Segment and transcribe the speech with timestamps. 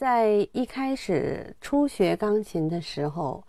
[0.00, 3.44] 在一开始初学钢琴的时候，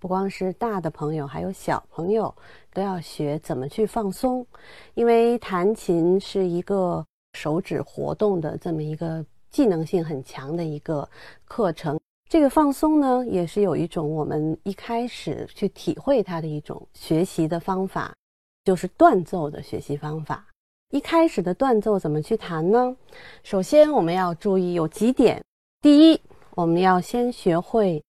[0.00, 2.34] 不光是大的朋友，还有小朋友
[2.72, 4.46] 都要学怎么去放松，
[4.94, 11.06] 因为弹琴是一个手指活动的这么一个技能性很强的一个
[11.44, 12.00] 课程。
[12.30, 18.14] 这个放松呢，也是有一种我们一开始去体会它的一种学习的方法，
[18.64, 20.46] 就是断奏的学习方法。
[20.88, 22.96] 一开始的断奏怎么去弹呢？
[23.42, 25.44] 首先我们要注意有几点。
[25.82, 26.20] 第一，
[26.54, 28.04] 我们要先学会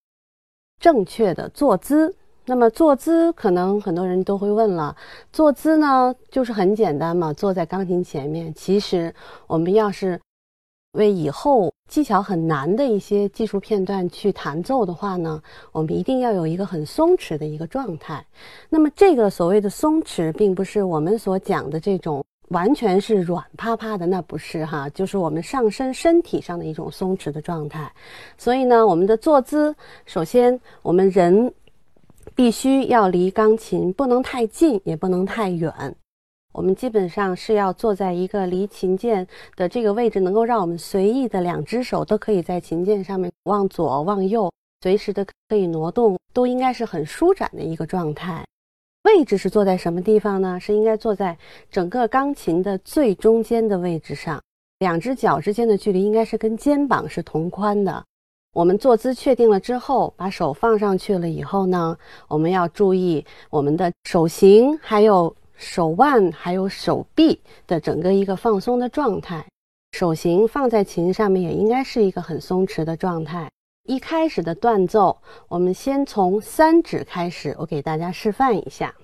[0.78, 2.14] 正确的坐姿。
[2.46, 4.96] 那么坐姿，可能很多人都会问了，
[5.32, 8.54] 坐姿呢，就是很简单嘛，坐在钢琴前面。
[8.54, 9.12] 其实，
[9.48, 10.20] 我们要是
[10.92, 18.24] 为以后技巧很难的一些技术片段去弹奏的话呢，我们一定要有一个很松弛的一个状态。
[18.68, 22.24] 那么，这个所谓的松弛，并不是我们所讲的这种。
[22.54, 27.92] 完全是软趴趴的，那不是哈，就是我们上身身体上的一种松弛的状态。
[28.38, 29.74] 所以呢，我们的坐姿，
[30.06, 31.52] 首先我们人
[32.36, 35.94] 必须要离钢琴不能太近，也不能太远。
[36.52, 39.26] 我们基本上是要坐在一个离琴键
[39.56, 44.48] 的这个位置，能够让我们随意的两只手都可以在琴键上面往左往右，
[44.80, 48.44] 随时的可以挪动，都应该是很舒展的一个状态。
[49.04, 50.58] 位置是坐在什么地方呢？
[50.58, 51.36] 是应该坐在
[51.70, 54.42] 整个钢琴的最中间的位置上，
[54.78, 58.02] 两只脚之间的距离应该是跟肩膀是同宽的。
[58.54, 61.96] 我们坐姿确定了之后，把手放上去了以后呢，
[62.28, 69.44] 我们要注意我们的手型、还有手腕、还有手臂的整个一个放松的状态。
[69.92, 73.50] 手型放在琴上面也应该是一个很松弛的状态。
[73.86, 78.94] 一开始的断奏，我们先从三指开始，我给大家示范一下。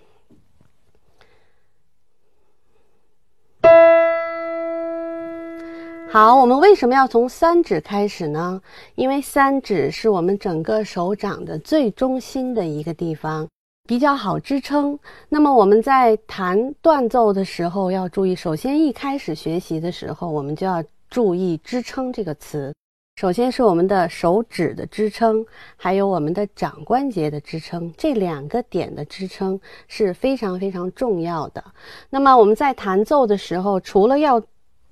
[6.11, 8.63] 好，我们为什么要从三指开始呢？
[8.95, 13.47] 因为三指是我们整个手掌的最中心的一个地方，
[13.87, 14.99] 比较好支撑。
[15.29, 22.75] 那么我们在弹断奏的时候要注意，首先一开始学习的时候，我们就要注意“支撑”这个词。
[23.21, 25.45] 首先是我们的手指的支撑，
[25.77, 31.63] 还有我们的掌关节的支撑，这两个点的支撑是非常非常重要的。
[32.09, 34.43] 那么我们在弹奏的时候，除了要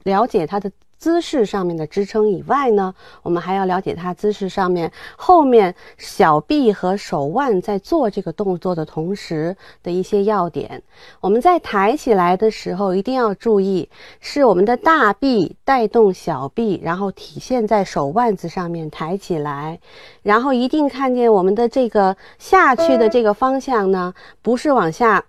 [0.02, 0.70] 了解它的。
[0.98, 2.92] 姿势上面的支撑以外呢，
[3.22, 10.82] 我们还要了解它姿势上面后面小臂和手腕在做这个动作的同时的一些要点。
[11.20, 13.88] 我们在抬起来的时候一定要注意，
[14.20, 19.78] 是我们的大臂带动小臂，然后体现在手腕子上面抬起来，
[20.22, 25.24] 然后一定看见我们的这个下去的这个方向呢，不是往下，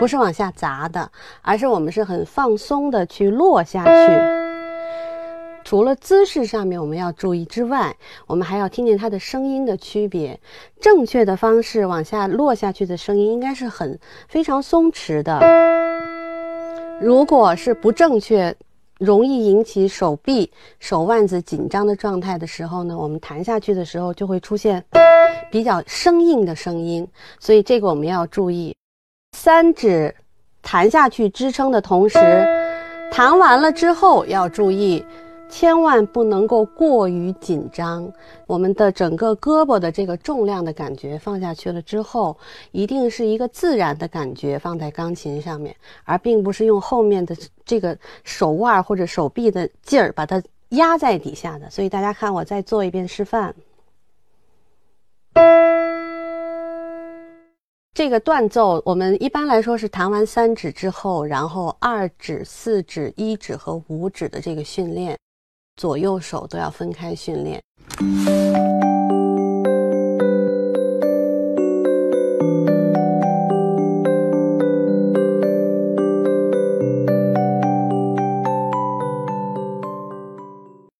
[0.00, 1.10] 不是往下砸的，
[1.42, 4.37] 而是我们是很放松的去落下去。
[5.68, 7.94] 除了姿势上面我们要注意之外，
[8.26, 10.40] 我们还要听见它的声音的区别。
[10.80, 13.98] 正确的方式往下落下去的声音应该是很
[14.30, 15.38] 非常松弛的。
[17.02, 18.56] 如果是不正确，
[18.98, 24.82] 容易引起手臂、手腕子紧张的状态的时候呢，我们弹下去的时候就会出现
[25.50, 27.06] 比较生硬的声音。
[27.38, 28.74] 所以这个我们要注意。
[29.36, 30.16] 三指
[30.62, 32.18] 弹下去支撑的同时，
[33.12, 35.04] 弹完了之后要注意。
[35.48, 38.12] 千万不能够过于紧张，
[38.46, 42.36] 我们的整个胳膊的这个重量的感觉放下去了之后，
[42.70, 51.68] 一定是一个自然的感觉放在钢琴上面，而并不是用后面的这个手腕或者手臂的劲儿把它压在底下的。
[51.70, 53.54] 所以大家看，我再做一遍示范。
[57.94, 65.18] 这个断奏，我们一般来说是弹完三指之后，然后二指、四指、一指和五指的这个训练。
[65.78, 67.62] 左右手都要分开训练。